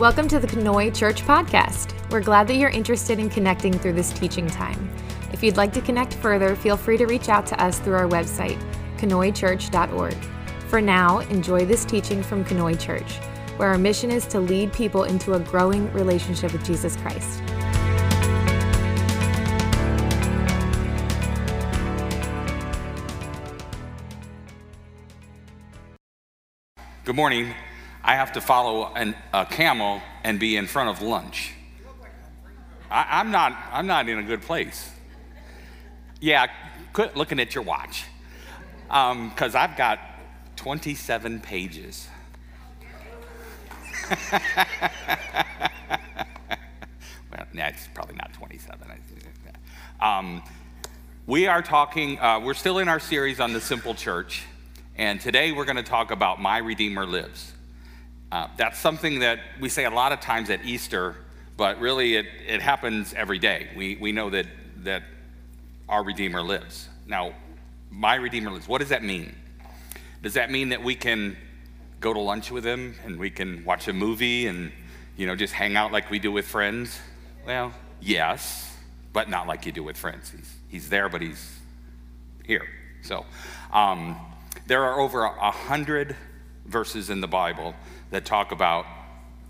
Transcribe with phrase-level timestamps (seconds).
[0.00, 1.92] Welcome to the Conoy Church Podcast.
[2.10, 4.90] We're glad that you're interested in connecting through this teaching time.
[5.30, 8.08] If you'd like to connect further, feel free to reach out to us through our
[8.08, 8.58] website,
[8.96, 10.14] conoychurch.org.
[10.68, 13.18] For now, enjoy this teaching from Conoy Church,
[13.58, 17.42] where our mission is to lead people into a growing relationship with Jesus Christ.
[27.04, 27.52] Good morning.
[28.02, 31.52] I have to follow an, a camel and be in front of lunch.
[32.90, 34.90] I, am not, I'm not in a good place.
[36.20, 36.48] Yeah,
[36.92, 38.04] quit looking at your watch.
[38.88, 40.00] Because um, I've got
[40.56, 42.08] 27 pages.
[44.10, 44.40] well,
[47.52, 48.80] nah, it's probably not 27.
[50.00, 50.42] Um,
[51.26, 54.42] we are talking, uh, we're still in our series on the simple church,
[54.96, 57.52] and today we're going to talk about My Redeemer Lives.
[58.32, 61.16] Uh, that's something that we say a lot of times at Easter,
[61.56, 63.68] but really it, it happens every day.
[63.76, 64.46] We, we know that,
[64.84, 65.02] that
[65.88, 66.88] our Redeemer lives.
[67.06, 67.34] Now,
[67.90, 68.68] my Redeemer lives.
[68.68, 69.34] What does that mean?
[70.22, 71.36] Does that mean that we can
[71.98, 74.70] go to lunch with him and we can watch a movie and,
[75.16, 77.00] you know, just hang out like we do with friends?
[77.44, 78.76] Well, yes,
[79.12, 80.30] but not like you do with friends.
[80.30, 81.58] He's, he's there, but he's
[82.44, 82.68] here.
[83.02, 83.26] So,
[83.72, 84.16] um,
[84.66, 86.14] there are over a hundred
[86.70, 87.74] verses in the Bible
[88.10, 88.86] that talk about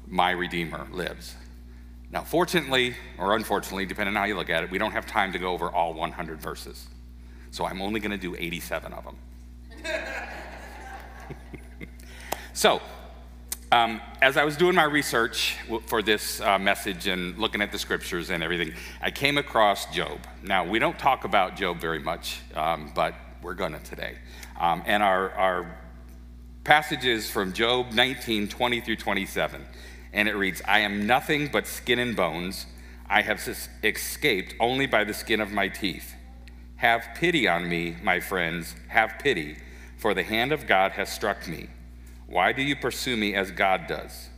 [0.06, 1.34] my Redeemer lives.
[2.10, 5.32] Now, fortunately or unfortunately, depending on how you look at it, we don't have time
[5.32, 6.88] to go over all 100 verses.
[7.50, 9.16] So I'm only going to do 87 of them.
[12.52, 12.80] so,
[13.72, 17.78] um, as I was doing my research for this uh, message and looking at the
[17.78, 20.18] scriptures and everything, I came across Job.
[20.42, 24.16] Now, we don't talk about Job very much, um, but we're going to today.
[24.58, 25.79] Um, and our, our
[26.64, 29.64] passages from Job 19 20 through 27.
[30.12, 32.66] And it reads, I am nothing but skin and bones.
[33.08, 33.40] I have
[33.82, 36.14] escaped only by the skin of my teeth.
[36.76, 39.58] Have pity on me, my friends, have pity,
[39.98, 41.68] for the hand of God has struck me.
[42.26, 44.28] Why do you pursue me as God does?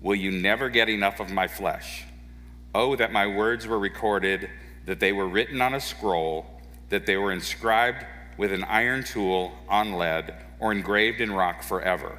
[0.00, 2.04] Will you never get enough of my flesh?
[2.74, 4.48] Oh, that my words were recorded,
[4.86, 6.46] that they were written on a scroll,
[6.88, 8.06] that they were inscribed
[8.36, 12.18] with an iron tool on lead or engraved in rock forever.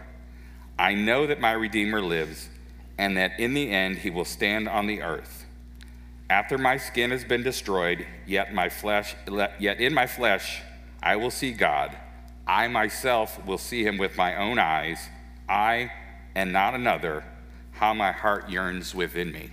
[0.77, 2.49] I know that my Redeemer lives,
[2.97, 5.45] and that in the end he will stand on the earth.
[6.29, 9.15] After my skin has been destroyed, yet my flesh
[9.59, 10.61] yet in my flesh
[11.01, 11.97] I will see God.
[12.47, 15.09] I myself will see him with my own eyes.
[15.47, 15.91] I
[16.35, 17.23] and not another.
[17.71, 19.49] How my heart yearns within me.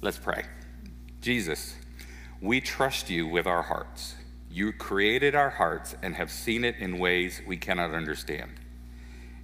[0.00, 0.44] Let's pray.
[1.20, 1.74] Jesus,
[2.40, 4.14] we trust you with our hearts.
[4.54, 8.52] You created our hearts and have seen it in ways we cannot understand.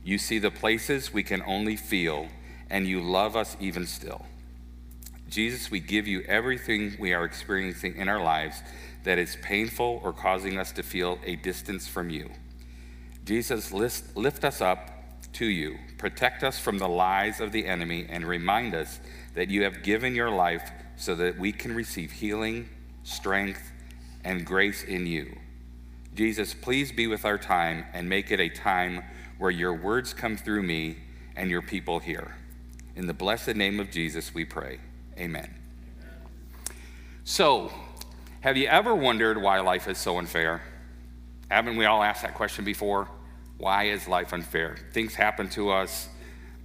[0.04, 2.28] You see the places we can only feel,
[2.71, 4.25] and you love us even still.
[5.28, 8.62] Jesus, we give you everything we are experiencing in our lives
[9.03, 12.31] that is painful or causing us to feel a distance from you.
[13.25, 14.93] Jesus, lift us up
[15.32, 19.00] to you, protect us from the lies of the enemy, and remind us
[19.34, 22.69] that you have given your life so that we can receive healing,
[23.03, 23.72] strength,
[24.25, 25.36] and grace in you.
[26.14, 29.03] Jesus, please be with our time and make it a time
[29.38, 30.97] where your words come through me
[31.36, 32.36] and your people hear.
[32.97, 34.81] In the blessed name of Jesus, we pray.
[35.16, 35.54] Amen.
[37.25, 37.72] So,
[38.41, 40.62] have you ever wondered why life is so unfair?
[41.50, 43.08] Haven't we all asked that question before?
[43.58, 44.76] Why is life unfair?
[44.92, 46.08] Things happen to us,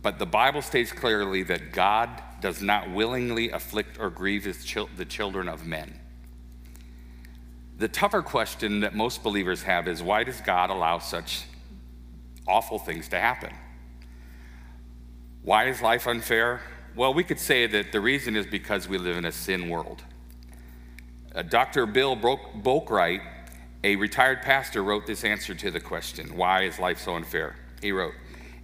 [0.01, 5.47] but the Bible states clearly that God does not willingly afflict or grieve the children
[5.47, 5.99] of men.
[7.77, 11.43] The tougher question that most believers have is why does God allow such
[12.47, 13.53] awful things to happen?
[15.41, 16.61] Why is life unfair?
[16.95, 20.03] Well, we could say that the reason is because we live in a sin world.
[21.33, 21.85] Uh, Dr.
[21.85, 23.21] Bill Bouknight,
[23.83, 27.57] a retired pastor, wrote this answer to the question why is life so unfair?
[27.81, 28.13] He wrote,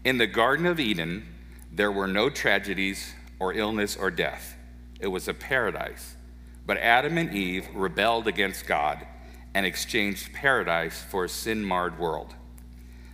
[0.06, 1.28] In the Garden of Eden,
[1.70, 4.56] there were no tragedies or illness or death.
[5.02, 6.16] It was a paradise.
[6.66, 9.06] But Adam and Eve rebelled against God
[9.54, 12.36] and exchanged paradise for a sin marred world,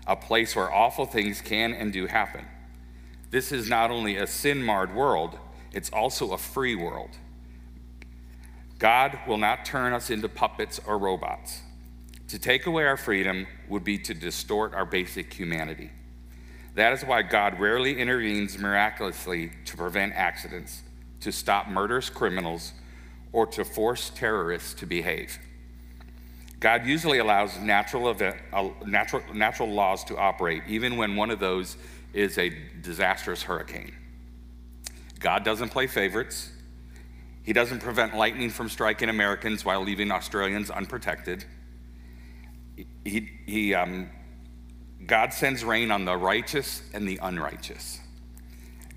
[0.05, 2.45] a place where awful things can and do happen.
[3.29, 5.37] This is not only a sin marred world,
[5.73, 7.11] it's also a free world.
[8.79, 11.61] God will not turn us into puppets or robots.
[12.29, 15.91] To take away our freedom would be to distort our basic humanity.
[16.75, 20.83] That is why God rarely intervenes miraculously to prevent accidents,
[21.21, 22.73] to stop murderous criminals,
[23.31, 25.37] or to force terrorists to behave.
[26.59, 31.39] God usually allows natural, event, uh, natural, natural laws to operate, even when one of
[31.39, 31.77] those
[32.13, 32.49] is a
[32.81, 33.95] disastrous hurricane.
[35.19, 36.51] God doesn't play favorites.
[37.43, 41.45] He doesn't prevent lightning from striking Americans while leaving Australians unprotected.
[43.05, 44.09] He, he, um,
[45.05, 47.99] God sends rain on the righteous and the unrighteous.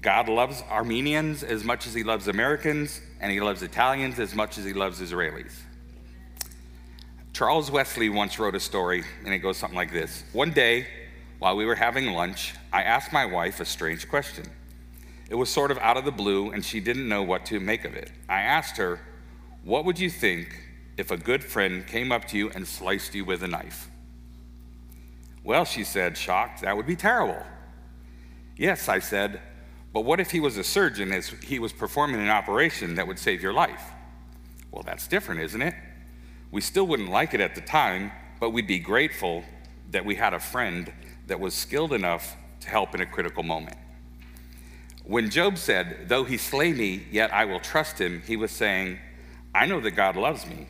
[0.02, 4.58] God loves Armenians as much as he loves Americans, and he loves Italians as much
[4.58, 5.52] as he loves Israelis.
[7.32, 10.86] Charles Wesley once wrote a story, and it goes something like this One day,
[11.38, 14.44] while we were having lunch, I asked my wife a strange question.
[15.28, 17.84] It was sort of out of the blue, and she didn't know what to make
[17.84, 18.10] of it.
[18.28, 19.00] I asked her,
[19.64, 20.48] What would you think
[20.96, 23.88] if a good friend came up to you and sliced you with a knife?
[25.42, 27.42] Well, she said, shocked, that would be terrible.
[28.56, 29.40] Yes, I said,
[29.92, 33.18] but what if he was a surgeon as he was performing an operation that would
[33.18, 33.82] save your life?
[34.70, 35.74] Well, that's different, isn't it?
[36.52, 39.44] We still wouldn't like it at the time, but we'd be grateful
[39.90, 40.92] that we had a friend
[41.26, 43.76] that was skilled enough to help in a critical moment.
[45.04, 48.98] When Job said, Though he slay me, yet I will trust him, he was saying,
[49.54, 50.68] I know that God loves me,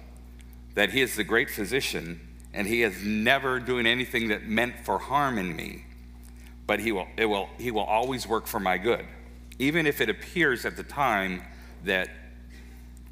[0.74, 2.20] that he is the great physician,
[2.54, 5.84] and he is never doing anything that meant for harm in me,
[6.70, 9.04] but he will, it will, he will always work for my good,
[9.58, 11.42] even if it appears at the time
[11.82, 12.08] that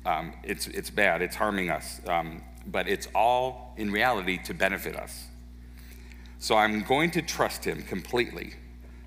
[0.06, 2.00] um, it's, it's bad, it's harming us.
[2.06, 5.26] Um, but it's all in reality to benefit us.
[6.38, 8.54] So I'm going to trust him completely.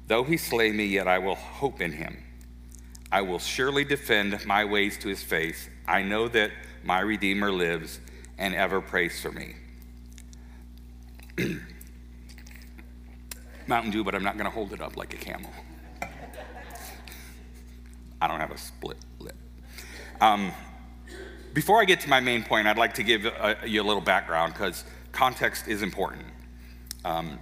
[0.07, 2.21] Though he slay me, yet I will hope in him.
[3.09, 5.69] I will surely defend my ways to his face.
[5.87, 6.51] I know that
[6.83, 8.01] my Redeemer lives
[8.37, 9.55] and ever prays for me.
[13.71, 15.49] Mountain Dew, but I'm not going to hold it up like a camel.
[18.21, 19.37] I don't have a split lip.
[20.19, 20.51] Um,
[21.53, 24.01] before I get to my main point, I'd like to give a, you a little
[24.01, 24.83] background because
[25.13, 26.25] context is important.
[27.05, 27.39] Um,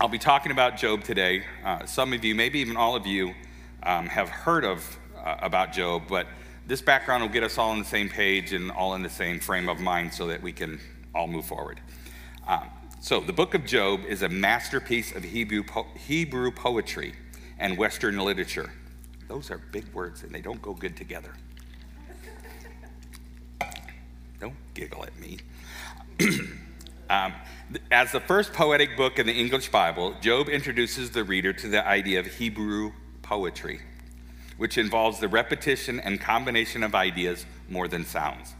[0.00, 1.44] I'll be talking about Job today.
[1.62, 3.34] Uh, some of you, maybe even all of you,
[3.82, 6.26] um, have heard of uh, about Job, but
[6.66, 9.38] this background will get us all on the same page and all in the same
[9.38, 10.80] frame of mind so that we can
[11.14, 11.78] all move forward.
[12.46, 17.14] Um, so, the book of Job is a masterpiece of Hebrew, po- Hebrew poetry
[17.58, 18.72] and Western literature.
[19.28, 21.32] Those are big words and they don't go good together.
[24.40, 25.38] Don't giggle at me.
[27.10, 27.34] um,
[27.90, 31.86] as the first poetic book in the English Bible, Job introduces the reader to the
[31.86, 32.92] idea of Hebrew
[33.22, 33.80] poetry,
[34.56, 38.54] which involves the repetition and combination of ideas more than sounds.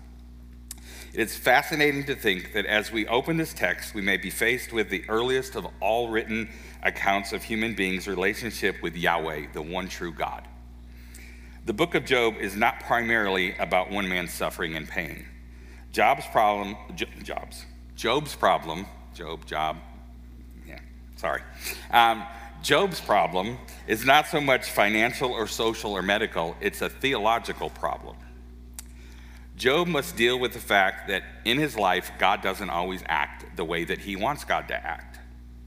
[1.15, 4.73] It is fascinating to think that as we open this text, we may be faced
[4.73, 6.51] with the earliest of all written
[6.83, 10.47] accounts of human beings' relationship with Yahweh, the one true God.
[11.65, 15.27] The book of Job is not primarily about one man's suffering and pain.
[15.93, 16.77] Job's problem,
[17.23, 17.65] Job's,
[17.97, 19.79] Job's problem, Job, Job,
[20.67, 20.79] yeah,
[21.17, 21.43] sorry.
[21.91, 22.25] Um,
[22.63, 28.17] Job's problem is not so much financial or social or medical, it's a theological problem.
[29.59, 33.65] Job must deal with the fact that in his life, God doesn't always act the
[33.65, 35.19] way that he wants God to act.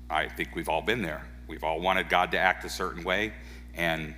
[0.10, 1.22] I think we've all been there.
[1.48, 3.34] We've all wanted God to act a certain way,
[3.74, 4.16] and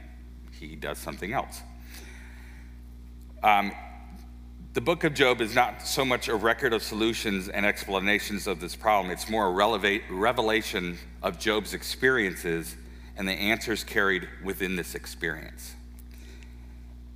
[0.60, 1.62] he does something else.
[3.42, 3.72] Um,
[4.74, 8.60] the book of Job is not so much a record of solutions and explanations of
[8.60, 12.76] this problem, it's more a revelation of Job's experiences
[13.18, 15.74] and the answers carried within this experience.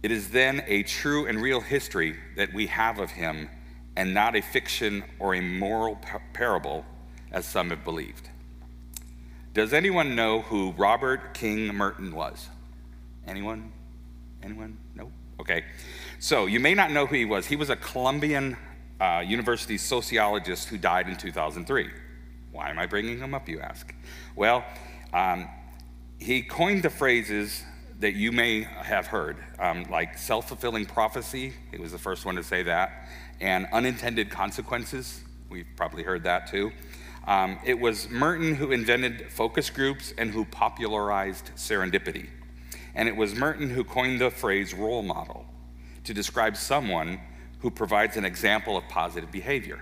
[0.04, 3.50] It is then a true and real history that we have of him
[3.96, 6.00] and not a fiction or a moral
[6.34, 6.86] parable
[7.32, 8.30] as some have believed.
[9.54, 12.48] Does anyone know who Robert King Merton was?
[13.28, 13.72] Anyone?
[14.44, 14.78] Anyone?
[14.96, 15.12] No?
[15.40, 15.66] Okay.
[16.20, 17.48] So you may not know who he was.
[17.48, 18.56] He was a Columbian
[19.02, 21.90] uh, University sociologist who died in 2003.
[22.52, 23.94] Why am I bringing him up, you ask?
[24.36, 24.64] Well,
[25.14, 25.48] um,
[26.20, 27.64] he coined the phrases
[28.00, 32.36] that you may have heard, um, like self fulfilling prophecy, he was the first one
[32.36, 33.08] to say that,
[33.42, 35.24] and unintended consequences.
[35.50, 36.72] We've probably heard that too.
[37.26, 42.30] Um, it was Merton who invented focus groups and who popularized serendipity.
[42.96, 45.46] And it was Merton who coined the phrase role model
[46.06, 47.20] to describe someone
[47.60, 49.80] who provides an example of positive behavior.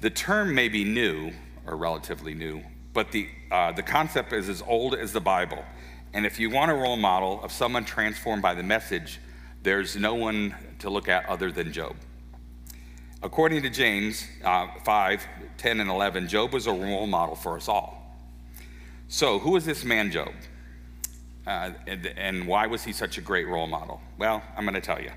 [0.00, 1.32] The term may be new
[1.66, 2.62] or relatively new,
[2.92, 5.64] but the, uh, the concept is as old as the Bible.
[6.14, 9.20] And if you want a role model of someone transformed by the message,
[9.64, 11.96] there's no one to look at other than Job.
[13.20, 17.68] According to James uh, 5 10 and 11, Job was a role model for us
[17.68, 18.00] all.
[19.08, 20.32] So, who is this man, Job?
[21.46, 24.00] Uh, and, and, why was he such a great role model?
[24.16, 25.10] Well, I'm going to tell you.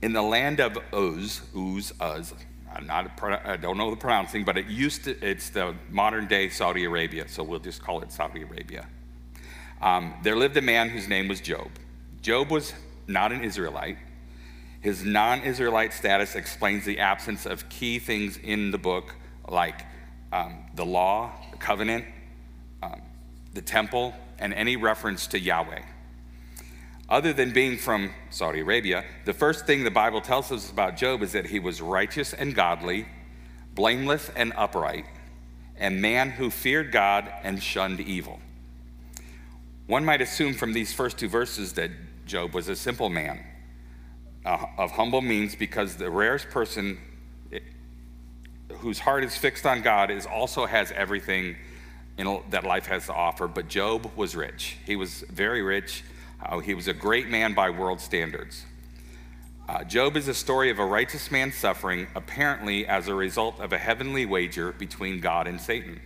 [0.00, 2.34] In the land of Uz, Uz, Uz,
[2.72, 6.48] I'm not, I don't know the pronouncing, but it used to, it's the modern day
[6.48, 8.86] Saudi Arabia, so we'll just call it Saudi Arabia.
[9.84, 11.68] Um, there lived a man whose name was Job.
[12.22, 12.72] Job was
[13.06, 13.98] not an Israelite.
[14.80, 19.14] His non Israelite status explains the absence of key things in the book,
[19.46, 19.84] like
[20.32, 22.06] um, the law, the covenant,
[22.82, 23.02] um,
[23.52, 25.82] the temple, and any reference to Yahweh.
[27.10, 31.22] Other than being from Saudi Arabia, the first thing the Bible tells us about Job
[31.22, 33.06] is that he was righteous and godly,
[33.74, 35.04] blameless and upright,
[35.76, 38.40] and man who feared God and shunned evil.
[39.86, 41.90] One might assume from these first two verses that
[42.24, 43.44] Job was a simple man
[44.46, 46.98] uh, of humble means because the rarest person
[47.52, 47.58] eh,
[48.76, 51.56] whose heart is fixed on God is also has everything
[52.16, 53.46] in, that life has to offer.
[53.46, 54.78] But Job was rich.
[54.86, 56.02] He was very rich.
[56.42, 58.64] Uh, he was a great man by world standards.
[59.68, 63.72] Uh, Job is a story of a righteous man suffering, apparently as a result of
[63.72, 66.00] a heavenly wager between God and Satan.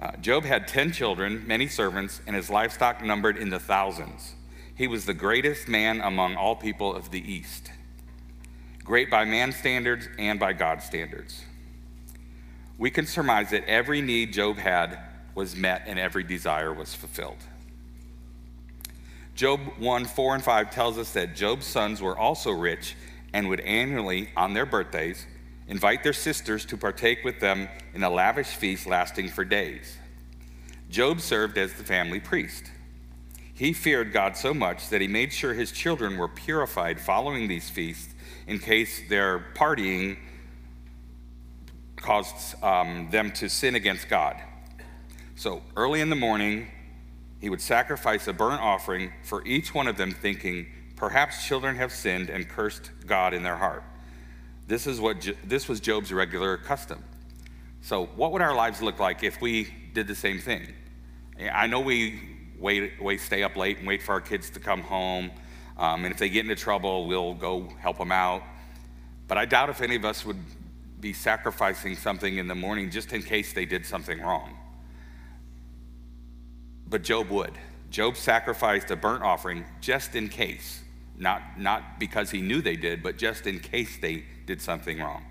[0.00, 4.34] Uh, Job had 10 children, many servants, and his livestock numbered in the thousands.
[4.74, 7.70] He was the greatest man among all people of the East,
[8.82, 11.44] great by man's standards and by God's standards.
[12.78, 14.98] We can surmise that every need Job had
[15.34, 17.36] was met and every desire was fulfilled.
[19.34, 22.96] Job 1 4 and 5 tells us that Job's sons were also rich
[23.34, 25.26] and would annually, on their birthdays,
[25.70, 29.96] invite their sisters to partake with them in a lavish feast lasting for days.
[30.90, 32.64] Job served as the family priest.
[33.54, 37.70] He feared God so much that he made sure his children were purified following these
[37.70, 38.12] feasts
[38.48, 40.18] in case their partying
[41.94, 44.36] caused um, them to sin against God.
[45.36, 46.66] So early in the morning,
[47.40, 51.92] he would sacrifice a burnt offering for each one of them, thinking, Perhaps children have
[51.92, 53.84] sinned and cursed God in their heart.
[54.70, 57.02] This, is what, this was Job's regular custom.
[57.80, 60.72] So, what would our lives look like if we did the same thing?
[61.52, 62.20] I know we
[62.56, 65.32] wait, wait stay up late and wait for our kids to come home.
[65.76, 68.44] Um, and if they get into trouble, we'll go help them out.
[69.26, 70.38] But I doubt if any of us would
[71.00, 74.56] be sacrificing something in the morning just in case they did something wrong.
[76.86, 77.58] But Job would.
[77.90, 80.80] Job sacrificed a burnt offering just in case,
[81.16, 85.24] not, not because he knew they did, but just in case they did something wrong.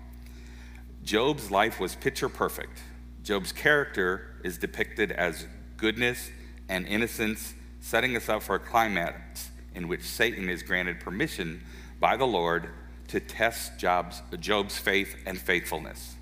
[1.04, 2.80] Job's life was picture perfect.
[3.22, 5.46] Job's character is depicted as
[5.76, 6.30] goodness
[6.70, 11.62] and innocence, setting us up for a climax in which Satan is granted permission
[12.00, 12.70] by the Lord
[13.08, 16.14] to test Job's, Job's faith and faithfulness.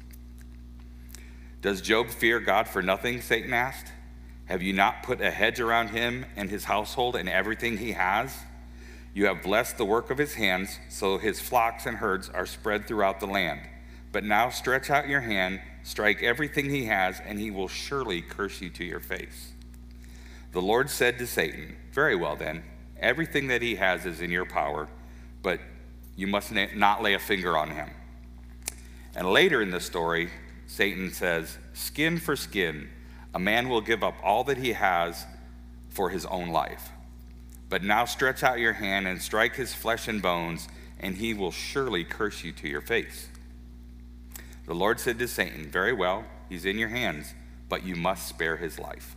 [1.62, 3.20] Does Job fear God for nothing?
[3.20, 3.92] Satan asked.
[4.46, 8.36] Have you not put a hedge around him and his household and everything he has?
[9.14, 12.86] You have blessed the work of his hands, so his flocks and herds are spread
[12.86, 13.60] throughout the land.
[14.12, 18.60] But now stretch out your hand, strike everything he has, and he will surely curse
[18.60, 19.52] you to your face.
[20.52, 22.62] The Lord said to Satan, Very well then,
[22.98, 24.88] everything that he has is in your power,
[25.42, 25.60] but
[26.16, 27.90] you must not lay a finger on him.
[29.14, 30.30] And later in the story,
[30.66, 32.88] Satan says, Skin for skin
[33.34, 35.26] a man will give up all that he has
[35.90, 36.90] for his own life.
[37.68, 40.68] But now stretch out your hand and strike his flesh and bones,
[41.00, 43.28] and he will surely curse you to your face.
[44.66, 47.34] The Lord said to Satan, Very well, he's in your hands,
[47.68, 49.16] but you must spare his life.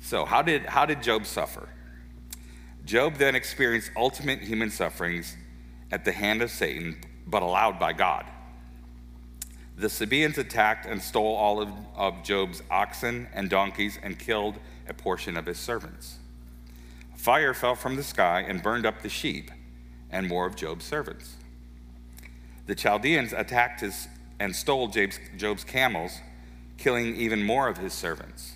[0.00, 1.68] So, how did, how did Job suffer?
[2.84, 5.36] Job then experienced ultimate human sufferings
[5.90, 8.26] at the hand of Satan, but allowed by God.
[9.76, 14.56] The Sabaeans attacked and stole all of, of Job's oxen and donkeys and killed
[14.88, 16.18] a portion of his servants.
[17.24, 19.50] Fire fell from the sky and burned up the sheep
[20.10, 21.36] and more of Job's servants.
[22.66, 26.20] The Chaldeans attacked his, and stole Job's, Job's camels,
[26.76, 28.52] killing even more of his servants.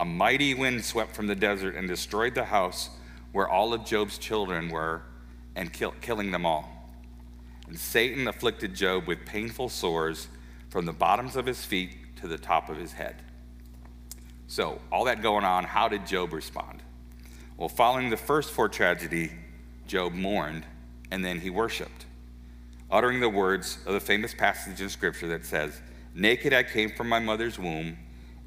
[0.00, 2.90] A mighty wind swept from the desert and destroyed the house
[3.30, 5.02] where all of Job's children were,
[5.54, 6.90] and kill, killing them all.
[7.68, 10.26] And Satan afflicted Job with painful sores
[10.70, 13.22] from the bottoms of his feet to the top of his head.
[14.48, 16.82] So, all that going on, how did Job respond?
[17.56, 19.30] Well, following the first four tragedy,
[19.86, 20.66] Job mourned
[21.10, 22.06] and then he worshiped,
[22.90, 25.80] uttering the words of the famous passage in Scripture that says,
[26.14, 27.96] Naked I came from my mother's womb,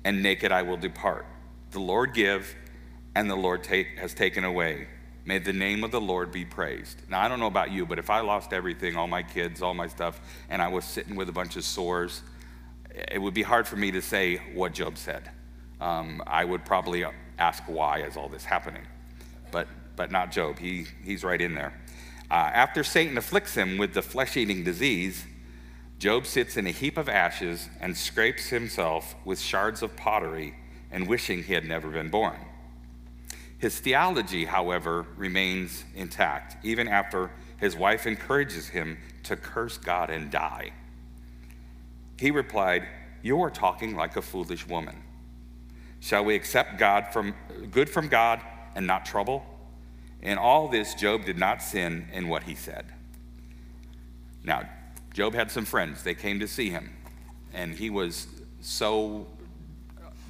[0.04, 1.26] and naked I will depart.
[1.72, 2.54] The Lord give,
[3.16, 4.88] and the Lord take, has taken away.
[5.24, 7.02] May the name of the Lord be praised.
[7.10, 9.74] Now, I don't know about you, but if I lost everything, all my kids, all
[9.74, 12.24] my stuff, and I was sitting with a bunch of sores,
[12.94, 15.30] it would be hard for me to say what Job said.
[15.80, 17.06] Um, I would probably
[17.38, 18.86] ask why is all this happening,
[19.52, 20.60] but, but not Job.
[20.60, 21.74] He, he's right in there.
[22.30, 25.26] Uh, after Satan afflicts him with the flesh eating disease,
[26.00, 30.56] Job sits in a heap of ashes and scrapes himself with shards of pottery
[30.92, 32.38] and wishing he had never been born.
[33.58, 40.30] His theology, however, remains intact, even after his wife encourages him to curse God and
[40.30, 40.72] die.
[42.20, 42.88] He replied,
[43.24, 45.02] You are talking like a foolish woman.
[46.00, 47.34] Shall we accept God from
[47.72, 48.42] good from God
[48.78, 49.44] and not trouble?
[50.22, 52.86] In all this, Job did not sin in what he said.
[54.44, 54.70] Now,
[55.14, 56.04] Job had some friends.
[56.04, 56.96] They came to see him,
[57.54, 58.28] and he was
[58.62, 59.26] so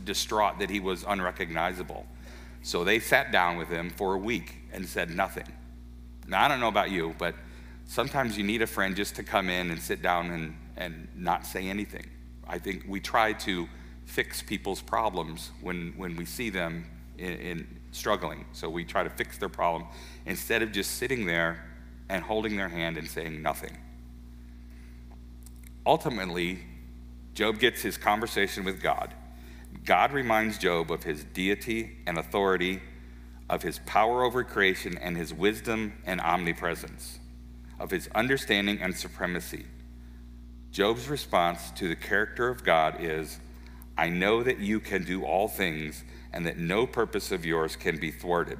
[0.06, 2.08] distraught that he was unrecognizable.
[2.64, 5.52] So they sat down with him for a week and said nothing.
[6.26, 7.36] Now, I don't know about you, but
[7.86, 11.46] sometimes you need a friend just to come in and sit down and, and not
[11.46, 12.10] say anything.
[12.48, 13.68] I think we try to
[14.06, 16.86] fix people's problems when, when we see them
[17.18, 18.46] in, in struggling.
[18.54, 19.88] So we try to fix their problem
[20.26, 21.66] instead of just sitting there
[22.10, 23.78] and holding their hand and saying nothing.
[25.86, 26.60] Ultimately,
[27.34, 29.14] Job gets his conversation with God.
[29.86, 32.82] God reminds Job of his deity and authority,
[33.50, 37.20] of his power over creation and his wisdom and omnipresence,
[37.80, 39.66] of his understanding and supremacy.
[40.72, 43.40] Job's response to the character of God is
[43.98, 47.98] I know that you can do all things and that no purpose of yours can
[47.98, 48.60] be thwarted.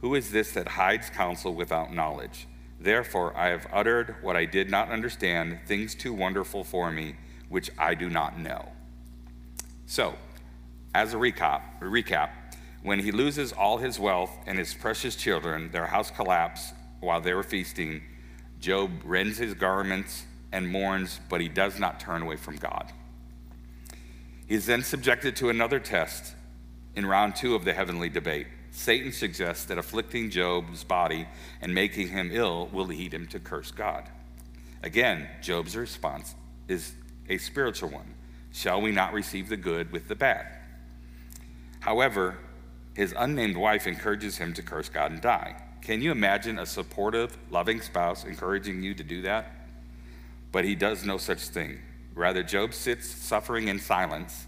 [0.00, 2.46] Who is this that hides counsel without knowledge?
[2.78, 7.16] Therefore, I have uttered what I did not understand, things too wonderful for me,
[7.48, 8.68] which I do not know.
[9.86, 10.14] So,
[10.94, 12.30] as a recap, a recap,
[12.82, 17.34] when he loses all his wealth and his precious children, their house collapsed while they
[17.34, 18.02] were feasting,
[18.60, 22.92] Job rends his garments and mourns, but he does not turn away from God.
[24.46, 26.35] He is then subjected to another test
[26.96, 28.46] in round two of the heavenly debate.
[28.70, 31.26] Satan suggests that afflicting Job's body
[31.60, 34.08] and making him ill will lead him to curse God.
[34.82, 36.34] Again, Job's response
[36.68, 36.94] is
[37.28, 38.14] a spiritual one
[38.52, 40.46] Shall we not receive the good with the bad?
[41.80, 42.38] However,
[42.94, 45.62] his unnamed wife encourages him to curse God and die.
[45.82, 49.52] Can you imagine a supportive, loving spouse encouraging you to do that?
[50.52, 51.80] But he does no such thing.
[52.14, 54.46] Rather, Job sits suffering in silence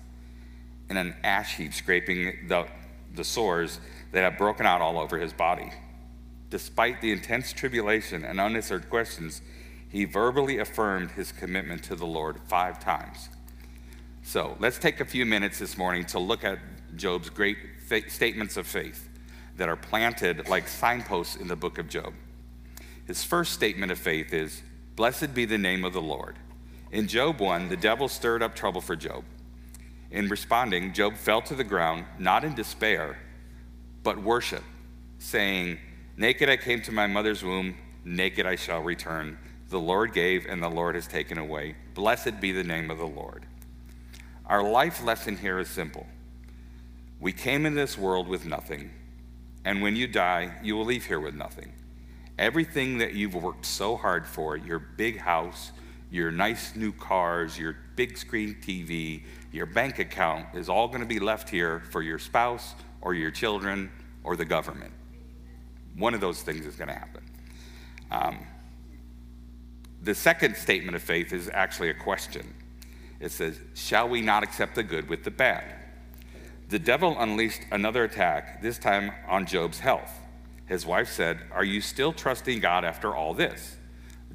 [0.91, 2.67] in an ash heap, scraping the,
[3.15, 3.81] the sores
[4.13, 5.71] that have broken out all over his body.
[6.51, 9.43] Despite the intense tribulation and unanswered questions,
[9.91, 13.29] he verbally affirmed his commitment to the Lord five times.
[14.23, 16.59] So let's take a few minutes this morning to look at
[16.97, 19.09] Job's great fa- statements of faith
[19.57, 22.15] that are planted like signposts in the book of Job.
[23.07, 24.63] His first statement of faith is
[24.97, 26.37] Blessed be the name of the Lord.
[26.91, 29.25] In Job 1, the devil stirred up trouble for Job.
[30.11, 33.19] In responding, Job fell to the ground, not in despair,
[34.03, 34.65] but worship,
[35.19, 35.79] saying,
[36.17, 39.39] Naked I came to my mother's womb, naked I shall return.
[39.69, 41.77] The Lord gave, and the Lord has taken away.
[41.95, 43.45] Blessed be the name of the Lord.
[44.47, 46.07] Our life lesson here is simple.
[47.21, 48.91] We came in this world with nothing,
[49.65, 51.73] and when you die, you will leave here with nothing.
[52.39, 55.73] Everything that you've worked so hard for, your big house,
[56.11, 61.07] your nice new cars, your big screen TV, your bank account is all going to
[61.07, 63.91] be left here for your spouse or your children
[64.25, 64.93] or the government.
[65.97, 67.23] One of those things is going to happen.
[68.11, 68.39] Um,
[70.03, 72.55] the second statement of faith is actually a question.
[73.21, 75.65] It says, Shall we not accept the good with the bad?
[76.69, 80.13] The devil unleashed another attack, this time on Job's health.
[80.67, 83.78] His wife said, Are you still trusting God after all this?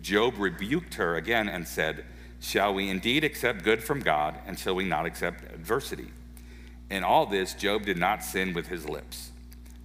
[0.04, 2.04] Job rebuked her again and said,
[2.42, 6.12] Shall we indeed accept good from God, and shall we not accept adversity?
[6.92, 9.32] In all this, Job did not sin with his lips.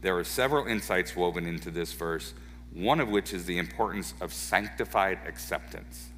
[0.03, 2.35] There are several insights woven into this verse,
[2.75, 6.09] one of which is the importance of sanctified acceptance.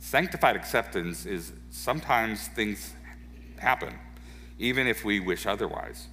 [0.00, 2.94] Sanctified acceptance is sometimes things
[3.58, 3.98] happen,
[4.60, 6.06] even if we wish otherwise.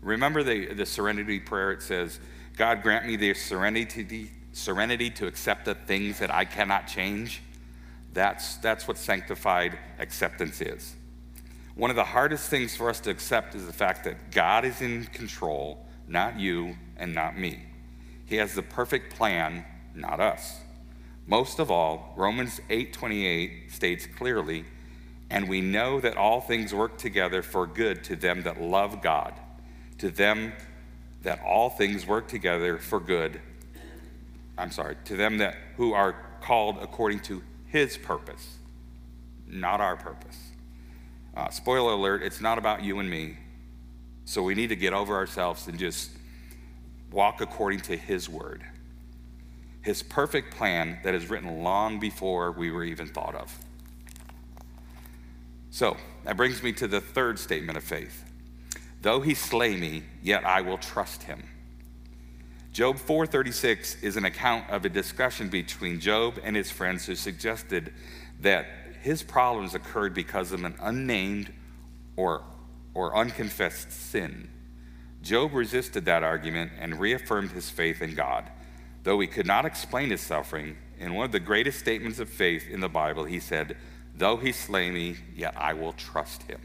[0.00, 1.72] Remember the, the serenity prayer?
[1.72, 2.20] It says,
[2.56, 7.42] God grant me the serenity serenity to accept the things that I cannot change.
[8.12, 10.94] That's, that's what sanctified acceptance is.
[11.74, 14.80] One of the hardest things for us to accept is the fact that God is
[14.80, 17.64] in control, not you and not me.
[18.26, 20.60] He has the perfect plan, not us.
[21.26, 24.64] Most of all, Romans 8:28 states clearly,
[25.30, 29.34] and we know that all things work together for good to them that love God,
[29.98, 30.52] to them
[31.22, 33.40] that all things work together for good
[34.56, 38.58] I'm sorry, to them that who are called according to his purpose,
[39.46, 40.38] not our purpose.
[41.36, 43.36] Uh, spoiler alert, it's not about you and me.
[44.24, 46.10] So we need to get over ourselves and just
[47.10, 48.64] walk according to his word.
[49.82, 53.54] His perfect plan that is written long before we were even thought of.
[55.70, 58.24] So that brings me to the third statement of faith.
[59.02, 61.42] Though he slay me, yet I will trust him.
[62.74, 67.94] Job 4:36 is an account of a discussion between Job and his friends who suggested
[68.40, 68.66] that
[69.00, 71.52] his problems occurred because of an unnamed
[72.16, 72.42] or,
[72.92, 74.50] or unconfessed sin.
[75.22, 78.50] Job resisted that argument and reaffirmed his faith in God.
[79.04, 82.68] Though he could not explain his suffering, in one of the greatest statements of faith
[82.68, 83.76] in the Bible, he said,
[84.16, 86.60] Though he slay me, yet I will trust him.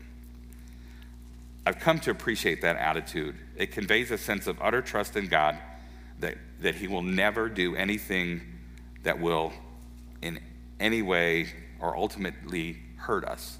[1.68, 3.36] I've come to appreciate that attitude.
[3.56, 5.60] It conveys a sense of utter trust in God
[6.20, 8.42] that, that He will never do anything
[9.04, 9.54] that will
[10.22, 10.40] in
[10.80, 11.48] any way
[11.80, 13.58] or ultimately hurt us.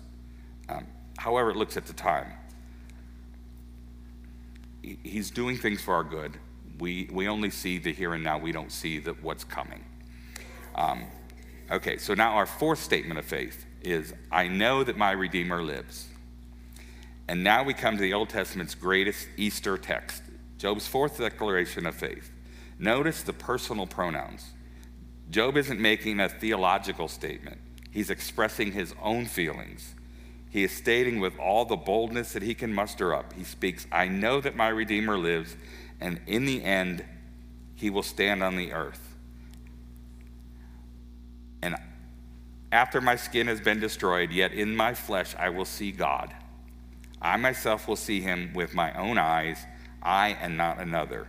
[0.68, 2.34] Um, however, it looks at the time.
[4.82, 6.38] He's doing things for our good.
[6.80, 9.84] We, we only see the here and now, we don't see the, what's coming.
[10.76, 11.06] Um,
[11.70, 16.08] okay, so now our fourth statement of faith is I know that my Redeemer lives.
[17.28, 20.24] And now we come to the Old Testament's greatest Easter text,
[20.58, 22.32] Job's fourth declaration of faith.
[22.80, 24.54] Notice the personal pronouns.
[25.30, 27.60] Job isn't making a theological statement,
[27.92, 29.96] he's expressing his own feelings.
[30.52, 33.34] He is stating with all the boldness that he can muster up.
[33.34, 35.56] He speaks, I know that my Redeemer lives,
[36.00, 37.06] and in the end,
[37.76, 39.16] he will stand on the earth.
[41.62, 41.76] And
[42.72, 46.34] after my skin has been destroyed, yet in my flesh I will see God.
[47.22, 49.64] I myself will see him with my own eyes,
[50.02, 51.28] I and not another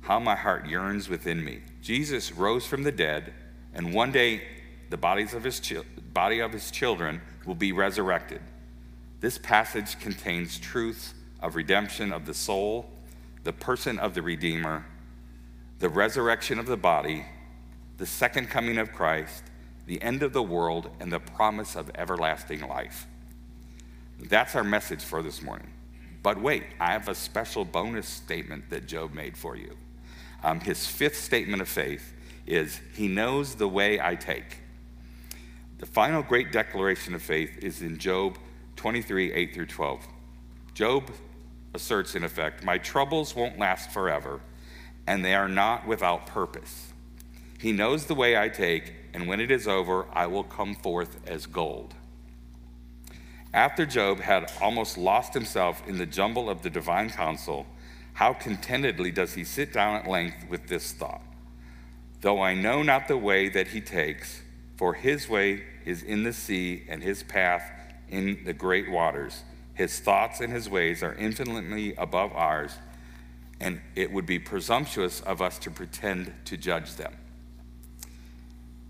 [0.00, 1.60] how my heart yearns within me.
[1.82, 3.32] Jesus rose from the dead,
[3.74, 4.42] and one day
[4.90, 5.82] the bodies of his chi-
[6.12, 8.40] body of his children will be resurrected.
[9.20, 12.90] This passage contains truths of redemption of the soul,
[13.44, 14.84] the person of the Redeemer,
[15.78, 17.24] the resurrection of the body,
[17.98, 19.44] the second coming of Christ,
[19.86, 23.06] the end of the world, and the promise of everlasting life.
[24.18, 25.72] That's our message for this morning.
[26.22, 29.76] But wait, I have a special bonus statement that Job made for you.
[30.42, 32.12] Um, his fifth statement of faith
[32.46, 34.58] is He knows the way I take.
[35.78, 38.38] The final great declaration of faith is in Job
[38.76, 40.06] 23 8 through 12.
[40.74, 41.10] Job
[41.74, 44.40] asserts, in effect, My troubles won't last forever,
[45.06, 46.92] and they are not without purpose.
[47.58, 51.18] He knows the way I take, and when it is over, I will come forth
[51.26, 51.94] as gold.
[53.52, 57.66] After Job had almost lost himself in the jumble of the divine counsel,
[58.18, 61.22] how contentedly does he sit down at length with this thought?
[62.20, 64.42] Though I know not the way that he takes,
[64.76, 67.62] for his way is in the sea, and his path
[68.08, 69.44] in the great waters.
[69.74, 72.72] His thoughts and his ways are infinitely above ours,
[73.60, 77.16] and it would be presumptuous of us to pretend to judge them.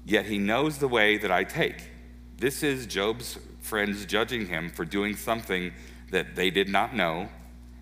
[0.07, 1.91] Yet he knows the way that I take.
[2.39, 5.75] This is Job's friends judging him for doing something
[6.13, 7.29] that they did not know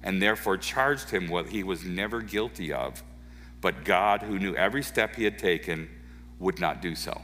[0.06, 3.02] and therefore charged him what he was never guilty of.
[3.60, 5.88] But God, who knew every step he had taken,
[6.38, 7.22] would not do so.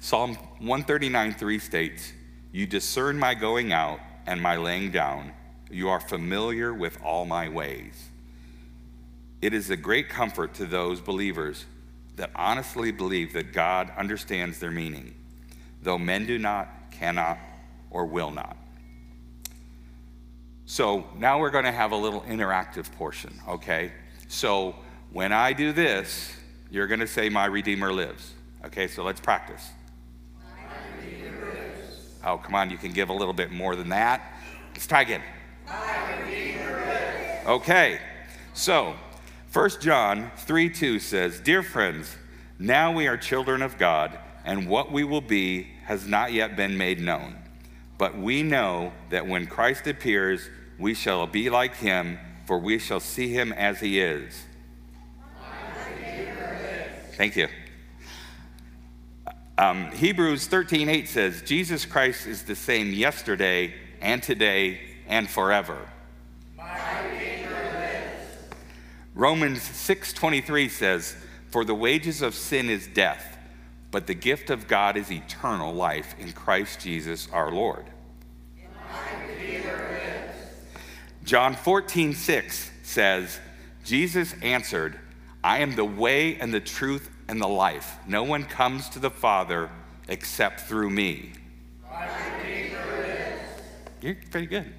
[0.00, 2.12] Psalm 139 3 states,
[2.52, 5.32] You discern my going out and my laying down.
[5.70, 8.08] You are familiar with all my ways.
[9.42, 11.66] It is a great comfort to those believers
[12.14, 15.14] that honestly believe that God understands their meaning,
[15.82, 17.36] though men do not, cannot,
[17.90, 18.56] or will not.
[20.66, 23.92] So now we're going to have a little interactive portion, okay?
[24.26, 24.74] So
[25.12, 26.34] when I do this,
[26.70, 28.32] you're going to say, My Redeemer lives.
[28.64, 29.70] Okay, so let's practice.
[32.24, 34.20] Oh, come on, you can give a little bit more than that.
[34.72, 35.22] Let's try again.
[37.46, 38.00] Okay,
[38.52, 38.96] so
[39.52, 42.16] 1 John 3 2 says, Dear friends,
[42.58, 46.76] now we are children of God, and what we will be has not yet been
[46.76, 47.36] made known.
[47.98, 53.00] But we know that when Christ appears, we shall be like him, for we shall
[53.00, 54.44] see him as he is.
[57.16, 57.48] Thank you.
[59.58, 65.88] Um, Hebrews 13 8 says, Jesus Christ is the same yesterday and today and forever.
[66.56, 66.78] My
[69.16, 71.16] Romans 6:23 says,
[71.48, 73.35] "For the wages of sin is death,
[73.96, 77.86] but the gift of God is eternal life in Christ Jesus our Lord."
[81.24, 83.40] John 14, 6 says,
[83.86, 85.00] Jesus answered,
[85.42, 87.96] I am the way and the truth and the life.
[88.06, 89.70] No one comes to the Father
[90.08, 91.32] except through me.
[94.02, 94.74] You're pretty good.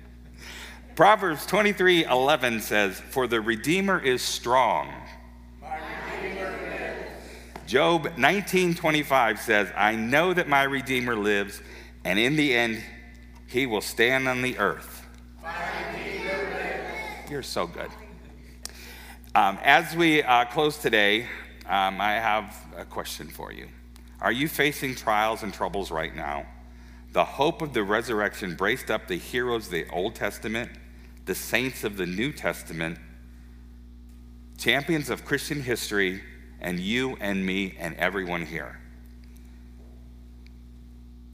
[0.93, 4.93] Proverbs 23 11 says, For the Redeemer is strong.
[7.67, 11.61] Job 19:25 says, I know that my Redeemer lives,
[12.05, 12.81] and in the end,
[13.47, 15.05] he will stand on the earth.
[17.29, 17.89] You're so good.
[19.35, 21.27] Um, as we uh, close today,
[21.65, 23.67] um, I have a question for you.
[24.21, 26.45] Are you facing trials and troubles right now?
[27.11, 30.71] The hope of the resurrection braced up the heroes of the Old Testament,
[31.25, 32.97] the saints of the New Testament,
[34.57, 36.21] champions of Christian history,
[36.59, 38.79] and you and me and everyone here.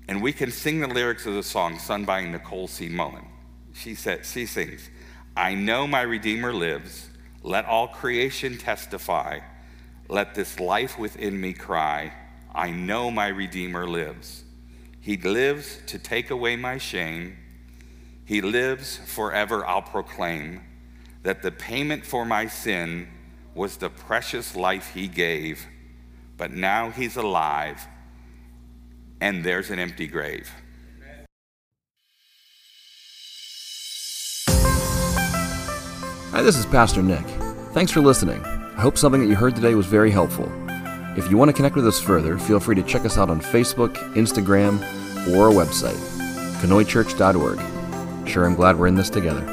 [0.08, 2.90] And we can sing the lyrics of the song sung by Nicole C.
[2.90, 3.26] Mullen.
[3.74, 4.90] She said, she sings,
[5.36, 7.10] I know my Redeemer lives.
[7.42, 9.40] Let all creation testify.
[10.10, 12.14] Let this life within me cry.
[12.54, 14.44] I know my Redeemer lives.
[15.00, 17.38] He lives to take away my shame.
[18.26, 20.62] He lives forever, I'll proclaim
[21.24, 23.08] that the payment for my sin
[23.56, 25.66] was the precious life he gave.
[26.38, 27.88] But now he's alive,
[29.22, 30.52] and there's an empty grave.
[36.32, 37.26] Hi, this is Pastor Nick.
[37.74, 38.44] Thanks for listening.
[38.44, 40.52] I hope something that you heard today was very helpful.
[41.16, 43.40] If you want to connect with us further, feel free to check us out on
[43.40, 44.82] Facebook, Instagram,
[45.32, 45.94] or our website,
[46.60, 48.28] conoychurch.org.
[48.28, 49.46] Sure, I'm glad we're in this together.